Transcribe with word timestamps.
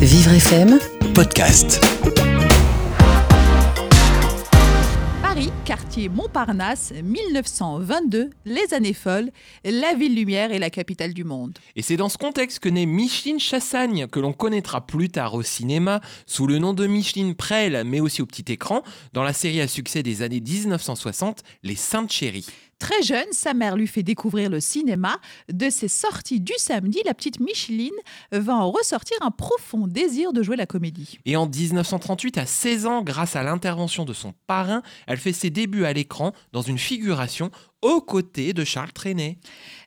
Vivre 0.00 0.32
FM, 0.32 0.78
podcast. 1.12 1.78
Paris, 5.20 5.52
quartier 5.66 6.08
Montparnasse, 6.08 6.94
1922, 7.04 8.30
les 8.46 8.72
années 8.72 8.94
folles, 8.94 9.30
la 9.62 9.92
ville 9.92 10.14
lumière 10.14 10.52
et 10.52 10.58
la 10.58 10.70
capitale 10.70 11.12
du 11.12 11.24
monde. 11.24 11.58
Et 11.76 11.82
c'est 11.82 11.98
dans 11.98 12.08
ce 12.08 12.16
contexte 12.16 12.60
que 12.60 12.70
naît 12.70 12.86
Micheline 12.86 13.38
Chassagne, 13.38 14.06
que 14.06 14.20
l'on 14.20 14.32
connaîtra 14.32 14.86
plus 14.86 15.10
tard 15.10 15.34
au 15.34 15.42
cinéma 15.42 16.00
sous 16.24 16.46
le 16.46 16.56
nom 16.56 16.72
de 16.72 16.86
Micheline 16.86 17.34
Prel, 17.34 17.84
mais 17.84 18.00
aussi 18.00 18.22
au 18.22 18.26
petit 18.26 18.50
écran, 18.50 18.82
dans 19.12 19.22
la 19.22 19.34
série 19.34 19.60
à 19.60 19.68
succès 19.68 20.02
des 20.02 20.22
années 20.22 20.40
1960, 20.40 21.42
Les 21.62 21.76
Saintes 21.76 22.10
Chéries. 22.10 22.46
Très 22.80 23.02
jeune, 23.02 23.26
sa 23.30 23.52
mère 23.52 23.76
lui 23.76 23.86
fait 23.86 24.02
découvrir 24.02 24.48
le 24.48 24.58
cinéma. 24.58 25.18
De 25.52 25.68
ses 25.68 25.86
sorties 25.86 26.40
du 26.40 26.54
samedi, 26.56 27.00
la 27.04 27.12
petite 27.12 27.38
Micheline 27.38 27.92
va 28.32 28.54
en 28.54 28.70
ressortir 28.70 29.18
un 29.20 29.30
profond 29.30 29.86
désir 29.86 30.32
de 30.32 30.42
jouer 30.42 30.56
la 30.56 30.64
comédie. 30.64 31.18
Et 31.26 31.36
en 31.36 31.46
1938, 31.46 32.38
à 32.38 32.46
16 32.46 32.86
ans, 32.86 33.02
grâce 33.02 33.36
à 33.36 33.42
l'intervention 33.42 34.06
de 34.06 34.14
son 34.14 34.32
parrain, 34.46 34.82
elle 35.06 35.18
fait 35.18 35.34
ses 35.34 35.50
débuts 35.50 35.84
à 35.84 35.92
l'écran 35.92 36.32
dans 36.52 36.62
une 36.62 36.78
figuration 36.78 37.50
aux 37.82 38.00
côtés 38.00 38.52
de 38.52 38.64
Charles 38.64 38.92
Trenet. 38.92 39.38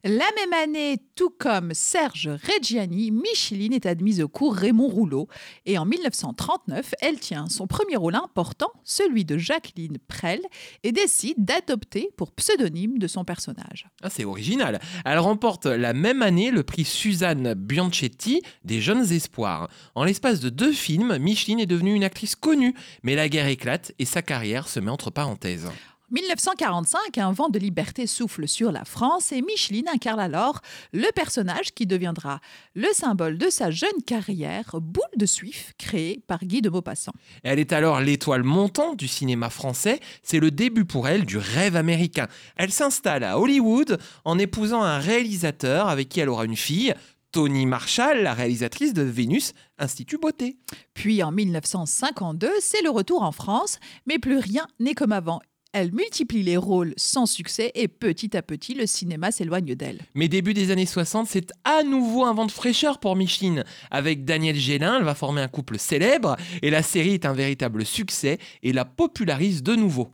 La 0.04 0.26
même 0.36 0.54
année, 0.62 0.98
tout 1.16 1.30
comme 1.30 1.74
Serge 1.74 2.28
Reggiani, 2.28 3.12
Micheline 3.12 3.72
est 3.72 3.86
admise 3.86 4.22
au 4.22 4.28
cours 4.28 4.54
Raymond 4.54 4.90
Rouleau. 4.90 5.30
Et 5.66 5.78
en 5.78 5.86
1939, 5.86 6.94
elle 7.00 7.20
tient 7.20 7.48
son 7.48 7.68
premier 7.68 7.96
rôle 7.96 8.16
important, 8.16 8.72
celui 8.84 9.24
de 9.24 9.38
Jacqueline 9.38 9.98
Prel, 10.08 10.42
et 10.84 10.92
décide 10.92 11.36
d'adopter 11.38 12.10
pour 12.18 12.34
pseudonyme 12.34 12.98
de 12.98 13.08
son 13.08 13.24
personnage. 13.24 13.88
Ah, 14.02 14.10
c'est 14.10 14.26
original. 14.26 14.82
Elle 15.06 15.20
remporte 15.20 15.68
la 15.68 15.94
même 15.94 16.22
année 16.22 16.52
le 16.52 16.64
prix 16.64 16.84
Suzanne 16.84 17.54
Bianchetti 17.54 18.42
des 18.66 18.82
Jeunes 18.82 19.10
Espoirs. 19.10 19.70
En 19.96 20.04
l'espace 20.04 20.42
de 20.42 20.50
deux 20.50 20.74
films, 20.74 21.18
Micheline 21.18 21.62
est 21.62 21.66
devenue 21.66 21.94
une 21.94 22.04
actrice 22.04 22.36
connue, 22.36 22.74
mais 23.04 23.16
la 23.16 23.30
guerre 23.30 23.48
éclate 23.48 23.94
et 24.00 24.06
sa 24.06 24.22
carrière 24.22 24.68
se 24.68 24.82
met 24.82 24.92
entre 24.92 25.12
parenthèses. 25.12 25.70
1945, 26.12 27.18
un 27.18 27.32
vent 27.32 27.50
de 27.50 27.58
liberté 27.58 28.08
souffle 28.08 28.48
sur 28.48 28.72
la 28.72 28.86
France 28.86 29.32
et 29.32 29.42
Micheline 29.42 29.88
incarne 29.88 30.20
alors 30.20 30.62
le 30.92 31.10
personnage 31.14 31.74
qui 31.74 31.88
deviendra 31.88 32.40
le 32.76 32.88
symbole 32.94 33.38
de 33.38 33.50
sa 33.50 33.72
jeune 33.72 34.02
carrière, 34.06 34.76
Boule 34.80 35.04
de 35.18 35.26
Suif, 35.26 35.74
créée 35.78 36.22
par 36.28 36.44
Guy 36.44 36.62
de 36.62 36.70
Maupassant. 36.70 37.14
Elle 37.44 37.60
est 37.60 37.74
alors 37.74 38.00
l'étoile 38.00 38.44
montante 38.44 38.98
du 38.98 39.08
cinéma 39.08 39.50
français. 39.50 40.00
C'est 40.22 40.40
le 40.40 40.52
début 40.52 40.86
pour 40.86 41.08
elle 41.08 41.26
du 41.26 41.38
rêve 41.38 41.76
américain. 41.76 42.28
Elle 42.58 42.72
s'installe 42.72 43.24
à 43.24 43.40
Hollywood 43.40 43.98
en 44.26 44.38
épousant 44.38 44.84
un 44.84 45.00
réalisateur 45.00 45.88
avec 45.88 46.10
qui 46.10 46.20
elle 46.20 46.30
aura 46.30 46.46
une 46.46 46.58
fille. 46.58 46.94
Tony 47.32 47.66
Marshall, 47.66 48.22
la 48.22 48.36
réalisatrice 48.36 48.94
de 48.94 49.02
Vénus, 49.02 49.54
Institut 49.80 50.20
Beauté. 50.20 50.58
Puis 50.94 51.24
en 51.24 51.32
1952, 51.32 52.52
c'est 52.60 52.84
le 52.84 52.92
retour 52.92 53.24
en 53.24 53.32
France, 53.32 53.80
mais 54.06 54.20
plus 54.20 54.38
rien 54.38 54.68
n'est 54.80 54.94
comme 54.94 55.12
avant. 55.12 55.42
Elle 55.76 55.92
multiplie 55.92 56.44
les 56.44 56.56
rôles 56.56 56.94
sans 56.98 57.26
succès 57.26 57.72
et 57.74 57.88
petit 57.88 58.38
à 58.38 58.44
petit, 58.44 58.76
le 58.76 58.86
cinéma 58.86 59.32
s'éloigne 59.32 59.74
d'elle. 59.74 60.02
Mais 60.14 60.28
début 60.28 60.54
des 60.54 60.70
années 60.70 60.86
60, 60.86 61.26
c'est 61.28 61.52
à 61.64 61.82
nouveau 61.82 62.26
un 62.26 62.34
vent 62.36 62.46
de 62.46 62.52
fraîcheur 62.52 63.00
pour 63.00 63.16
Micheline. 63.16 63.64
Avec 63.90 64.24
Daniel 64.24 64.56
Gélin, 64.56 65.00
elle 65.00 65.04
va 65.04 65.16
former 65.16 65.42
un 65.42 65.48
couple 65.48 65.80
célèbre 65.80 66.38
et 66.62 66.70
la 66.70 66.84
série 66.84 67.16
est 67.16 67.26
un 67.26 67.34
véritable 67.34 67.88
succès 67.88 68.38
et 68.62 68.72
la 68.72 68.86
popularise 68.86 69.64
de 69.64 69.74
nouveau. 69.76 70.12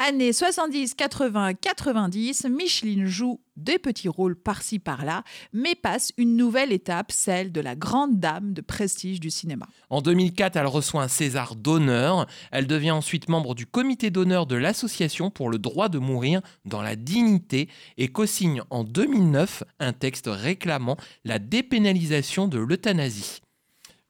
Années 0.00 0.32
70, 0.32 0.94
80, 0.94 1.54
90, 1.54 2.46
Micheline 2.50 3.06
joue 3.06 3.40
des 3.56 3.78
petits 3.78 4.08
rôles 4.08 4.34
par-ci 4.34 4.80
par-là, 4.80 5.22
mais 5.52 5.76
passe 5.76 6.10
une 6.16 6.36
nouvelle 6.36 6.72
étape, 6.72 7.12
celle 7.12 7.52
de 7.52 7.60
la 7.60 7.76
grande 7.76 8.18
dame 8.18 8.54
de 8.54 8.60
prestige 8.60 9.20
du 9.20 9.30
cinéma. 9.30 9.68
En 9.90 10.02
2004, 10.02 10.56
elle 10.56 10.66
reçoit 10.66 11.04
un 11.04 11.08
César 11.08 11.54
d'honneur. 11.54 12.26
Elle 12.50 12.66
devient 12.66 12.90
ensuite 12.90 13.28
membre 13.28 13.54
du 13.54 13.66
comité 13.66 14.10
d'honneur 14.10 14.46
de 14.46 14.56
l'Association 14.56 15.30
pour 15.30 15.48
le 15.48 15.58
droit 15.58 15.88
de 15.88 16.00
mourir 16.00 16.40
dans 16.64 16.82
la 16.82 16.96
dignité 16.96 17.68
et 17.96 18.08
co-signe 18.08 18.62
en 18.70 18.82
2009 18.82 19.62
un 19.78 19.92
texte 19.92 20.26
réclamant 20.28 20.96
la 21.24 21.38
dépénalisation 21.38 22.48
de 22.48 22.58
l'euthanasie. 22.58 23.43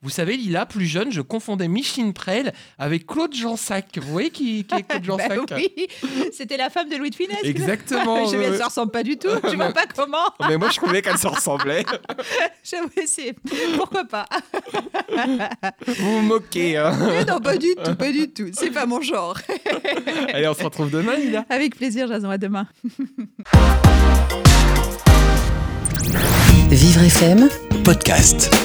Vous 0.05 0.11
savez, 0.11 0.37
Lila, 0.37 0.67
plus 0.67 0.85
jeune, 0.85 1.11
je 1.11 1.21
confondais 1.21 1.67
Micheline 1.67 2.13
Prel 2.13 2.53
avec 2.77 3.07
Claude 3.07 3.33
Jansac. 3.33 3.97
Vous 3.97 4.11
voyez 4.11 4.29
qui, 4.29 4.63
qui 4.63 4.75
est 4.75 4.83
Claude 4.83 5.03
Jansac 5.19 5.29
Ben 5.49 5.57
oui, 5.57 5.87
c'était 6.31 6.57
la 6.57 6.69
femme 6.69 6.89
de 6.89 6.95
Louis 6.95 7.09
de 7.09 7.15
Funès. 7.15 7.39
Exactement. 7.41 8.27
Je 8.31 8.37
ne 8.37 8.55
se 8.55 8.61
ressemble 8.61 8.91
pas 8.91 9.01
du 9.01 9.17
tout. 9.17 9.31
Tu 9.49 9.55
vois 9.55 9.73
pas 9.73 9.87
comment 9.87 10.29
Mais 10.47 10.57
moi, 10.57 10.69
je 10.69 10.75
trouvais 10.75 11.01
qu'elle 11.01 11.17
se 11.17 11.25
ressemblait. 11.25 11.83
J'avoue, 12.63 12.89
c'est 13.07 13.33
pourquoi 13.77 14.03
pas? 14.05 14.27
Vous 15.87 15.95
vous 15.95 16.21
moquez. 16.21 16.77
Hein. 16.77 16.95
Mais 16.99 17.25
non, 17.25 17.39
pas 17.39 17.57
du 17.57 17.73
tout, 17.83 17.95
pas 17.95 18.11
du 18.11 18.29
tout. 18.29 18.49
C'est 18.53 18.69
pas 18.69 18.85
mon 18.85 19.01
genre. 19.01 19.39
Allez, 20.31 20.47
on 20.47 20.53
se 20.53 20.63
retrouve 20.63 20.91
demain, 20.91 21.15
Lila. 21.15 21.45
Avec 21.49 21.75
plaisir, 21.75 22.07
Jason. 22.07 22.29
À 22.29 22.37
demain. 22.37 22.67
Vivre 26.69 27.01
FM, 27.01 27.49
podcast. 27.83 28.55